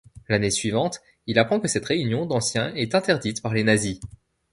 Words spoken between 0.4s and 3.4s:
suivante, il apprend que cette réunion d’anciens est interdite